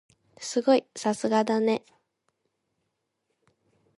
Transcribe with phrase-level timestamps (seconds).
[0.39, 0.83] すごい！
[0.95, 1.85] さすがだね。